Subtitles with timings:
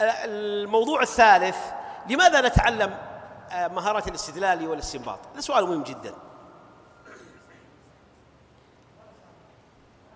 [0.00, 1.56] الموضوع الثالث
[2.08, 2.94] لماذا نتعلم
[3.50, 6.14] آه، مهارات الاستدلال والاستنباط؟ هذا سؤال مهم جدا.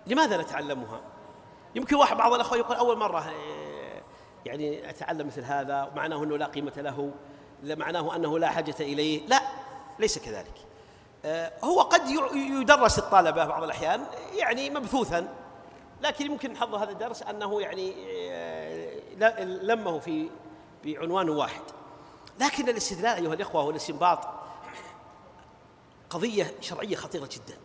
[0.07, 1.01] لماذا نتعلمها؟
[1.75, 4.03] يمكن واحد بعض الأخوة يقول أول مرة آه،
[4.47, 7.13] يعني أتعلم مثل هذا معناه إنه لا قيمة له
[7.63, 9.27] معناه أنه لا حاجة إليه.
[9.27, 9.43] لا
[9.99, 10.55] ليس كذلك.
[11.25, 14.05] آه، هو قد يدرس الطلبة بعض الأحيان
[14.35, 15.29] يعني مبثوثا
[16.03, 17.95] لكن يمكن حظ هذا الدرس أنه يعني
[19.41, 20.31] لمه في
[20.85, 21.63] بعنوان واحد.
[22.41, 24.29] لكن الاستدلال أيها الإخوة والاستنباط
[26.11, 27.59] قضية شرعية خطيرة جدا.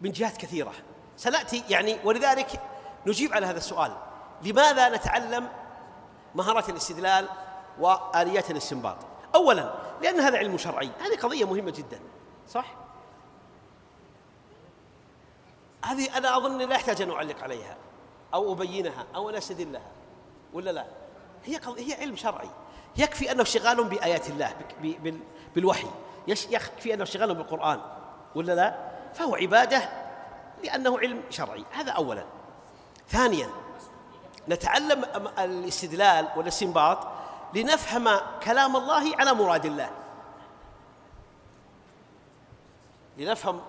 [0.00, 0.72] من جهات كثيرة.
[1.16, 2.60] سنأتي يعني ولذلك
[3.06, 3.96] نجيب على هذا السؤال.
[4.42, 5.48] لماذا نتعلم
[6.34, 7.28] مهارات الاستدلال
[7.78, 8.96] وآليات الاستنباط؟
[9.34, 10.90] أولا لأن هذا علم شرعي.
[11.00, 12.00] هذه قضية مهمة جدا.
[12.48, 12.74] صح؟
[15.84, 17.76] هذه أنا أظن لا يحتاج أن أعلق عليها.
[18.34, 19.90] أو أبينها أو أن أستدلها
[20.52, 20.84] ولا لا؟
[21.44, 22.48] هي هي علم شرعي.
[22.96, 24.56] يكفي أنه اشتغال بآيات الله
[25.54, 25.88] بالوحي.
[26.26, 27.80] يكفي أنه اشتغال بالقرآن.
[28.34, 29.88] ولا لا؟ فهو عبادة
[30.64, 31.64] لأنه علم شرعي.
[31.72, 32.24] هذا أولا.
[33.08, 33.50] ثانيا
[34.48, 35.04] نتعلم
[35.38, 36.98] الاستدلال والاستنباط
[37.54, 38.08] لنفهم
[38.42, 39.90] كلام الله على مراد الله.
[43.18, 43.60] لنفهم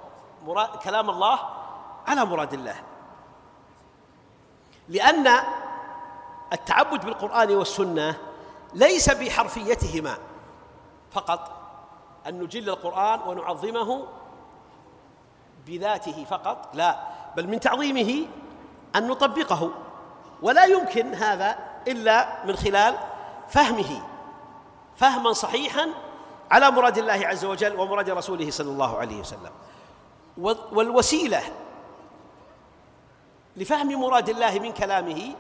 [0.46, 1.40] مراد كلام الله
[2.08, 2.76] على مراد الله.
[4.90, 5.28] لأن
[6.54, 8.18] التعبد بالقرآن والسنة
[8.74, 10.18] ليس بحرفيتهما
[11.12, 11.52] فقط
[12.28, 14.08] أن نجل القرآن ونعظمه
[15.68, 17.00] بذاته فقط لا
[17.36, 18.26] بل من تعظيمه
[18.96, 19.72] أن نطبقه
[20.42, 22.96] ولا يمكن هذا إلا من خلال
[23.50, 24.02] فهمه
[24.96, 25.90] فهما صحيحا
[26.52, 29.52] على مراد الله عز وجل ومراد رسوله صلى الله عليه وسلم.
[30.72, 31.42] والوسيلة
[33.58, 35.36] لفهم مراد الله من كلامه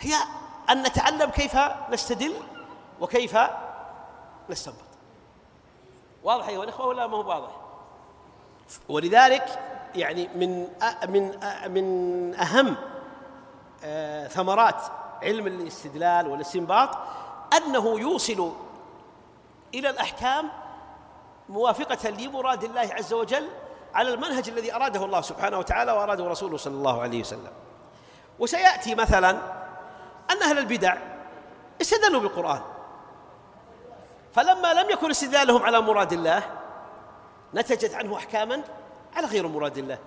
[0.00, 0.14] هي
[0.70, 1.56] أن نتعلم كيف
[1.90, 2.34] نستدل
[3.00, 3.36] وكيف
[4.50, 4.76] نستنبط.
[6.22, 7.50] واضح أيها الإخوة ولا ما هو واضح؟
[8.88, 9.58] ولذلك
[9.94, 10.68] يعني من
[11.08, 12.76] من من أهم
[13.84, 14.82] آه، ثمرات
[15.22, 16.98] علم الاستدلال والاستنباط
[17.56, 18.52] أنه يوصل
[19.74, 20.48] إلى الأحكام
[21.48, 23.48] موافقة لمراد الله عز وجل
[23.94, 27.52] على المنهج الذي أراده الله سبحانه وتعالى وأراده رسوله صلى الله عليه وسلم.
[28.38, 29.30] وسيأتي مثلا
[30.30, 30.96] أن أهل البدع
[31.80, 32.62] استدلوا بالقرآن.
[34.34, 36.42] فلما لم يكن استدلالهم على مراد الله
[37.54, 38.62] نتجت عنه احكاما
[39.16, 39.98] على غير مراد الله.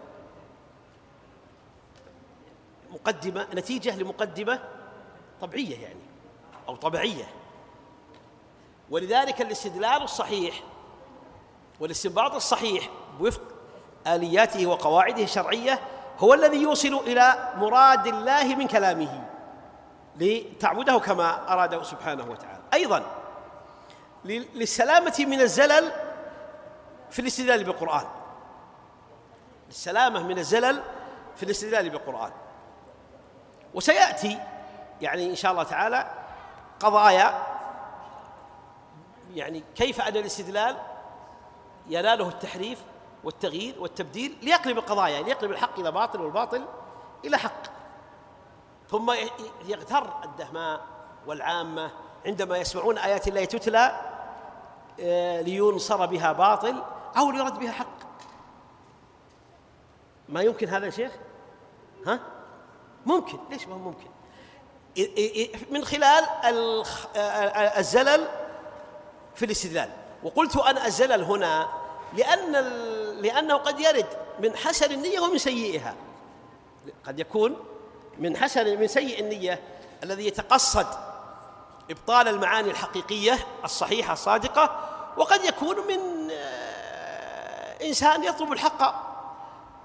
[2.92, 4.60] مقدمة نتيجة لمقدمة
[5.42, 6.00] طبيعية يعني
[6.68, 7.26] أو طبيعية.
[8.90, 10.64] ولذلك الاستدلال الصحيح
[11.80, 12.90] والاستنباط الصحيح
[13.20, 13.42] وفق
[14.08, 15.80] آلياته وقواعده الشرعية
[16.19, 19.24] هو الذي يوصل إلى مراد الله من كلامه
[20.16, 22.62] لتعبده كما أراده سبحانه وتعالى.
[22.74, 23.03] أيضا
[24.25, 25.91] للسلامة من الزلل
[27.12, 28.06] في الاستدلال بالقرآن.
[29.69, 30.84] السلامة من الزلل
[31.35, 32.31] في الاستدلال بالقرآن.
[33.74, 34.40] وسيأتي
[35.02, 36.12] يعني إن شاء الله تعالى
[36.80, 37.44] قضايا
[39.34, 40.78] يعني كيف أن الاستدلال
[41.88, 42.80] يناله التحريف
[43.23, 46.66] والتغيير والتبديل ليقلب القضايا يعني يقلب الحق إلى باطل والباطل
[47.25, 47.63] إلى حق.
[48.89, 49.13] ثم
[49.66, 50.81] يغتر الدهماء
[51.28, 51.91] والعامة
[52.25, 54.01] عندما يسمعون آيات الله تتلى
[55.00, 56.84] آه، لينصر بها باطل
[57.17, 57.97] أو ليرد بها حق.
[60.29, 61.11] ما يمكن هذا يا شيخ؟
[62.07, 62.19] ها؟
[63.05, 63.38] ممكن.
[63.50, 64.07] ليش ما ممكن؟
[65.72, 66.25] من خلال
[67.78, 68.28] الزلل
[69.35, 69.90] في الاستدلال.
[70.23, 71.83] وقلت أنا الزلل هنا
[72.18, 72.51] لأن
[73.22, 74.07] لأنه قد يرد
[74.40, 75.96] من حسن النية ومن سيئها.
[77.07, 77.56] قد يكون
[78.19, 79.59] من حسن من سيء النية
[80.03, 80.88] الذي يتقصد
[81.90, 89.13] إبطال المعاني الحقيقية الصحيحة الصادقة وقد يكون من آه، إنسان يطلب الحق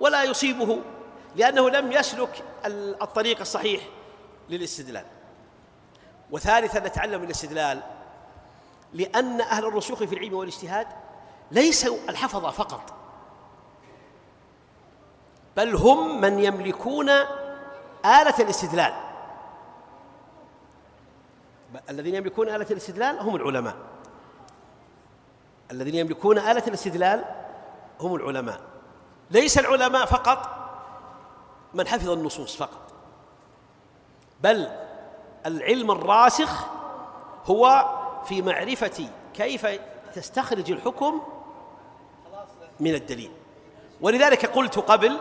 [0.01, 0.79] ولا يصيبه
[1.37, 2.45] لأنه لم يسلك
[3.03, 3.83] الطريق الصحيح
[4.49, 5.05] للاستدلال.
[6.31, 7.83] وثالثا نتعلم الاستدلال
[8.93, 10.87] لأن أهل الرسوخ في العلم والاجتهاد
[11.51, 12.95] ليسوا الحفظة فقط.
[15.57, 17.09] بل هم من يملكون
[18.05, 18.93] آلة الاستدلال.
[21.91, 23.77] الذين يملكون آلة الاستدلال هم العلماء.
[25.71, 27.25] الذين يملكون آلة الاستدلال
[28.01, 28.61] هم العلماء.
[29.31, 30.49] ليس العلماء فقط
[31.75, 32.93] من حفظ النصوص فقط.
[34.41, 34.71] بل
[35.47, 36.67] العلم الراسخ
[37.47, 37.95] هو
[38.25, 39.67] في معرفة كيف
[40.15, 41.23] تستخرج الحكم
[42.81, 43.33] من الدليل.
[44.01, 45.21] ولذلك قلت قبل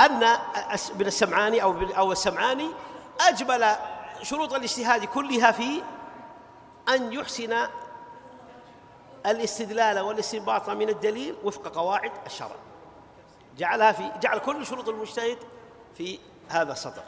[0.00, 0.22] أن
[0.90, 2.68] ابن السمعاني أو أو السمعاني
[3.20, 3.76] أجمل
[4.22, 5.82] شروط الاجتهاد كلها في
[6.88, 7.66] أن يحسن
[9.26, 12.56] الاستدلال والاستنباط من الدليل وفق قواعد الشرع.
[13.58, 15.38] جعلها في جعل كل شروط المجتهد
[15.96, 16.18] في
[16.48, 17.02] هذا السطر.